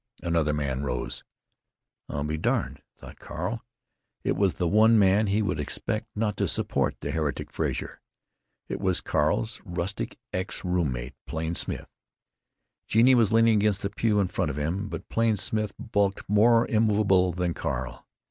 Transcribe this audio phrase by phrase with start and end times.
[0.23, 1.23] Another man rose.
[2.09, 3.63] "I'll be darned!" thought Carl.
[4.23, 8.81] It was the one man who would be expected not to support the heretic Frazer—it
[8.81, 11.91] was Carl's rustic ex room mate, Plain Smith.
[12.87, 16.67] Genie was leaning against the pew in front of him, but Plain Smith bulked more
[16.67, 18.07] immovable than Carl.